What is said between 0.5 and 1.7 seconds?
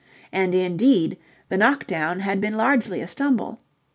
indeed, the